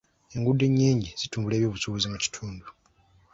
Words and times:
Enguudo 0.35 0.61
ennungi 0.67 1.09
zitumbula 1.19 1.53
eby'obusuubuzi 1.55 2.07
mu 2.13 2.17
kitundu. 2.23 2.65